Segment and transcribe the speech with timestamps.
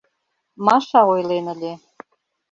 [0.65, 1.73] —Маша ойлен ыле...